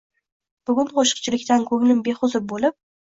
Bugun 0.69 0.89
qo’shiqchilikdan 0.95 1.67
ko’nglim 1.73 2.01
behuzur 2.09 2.47
bo’lib 2.55 2.79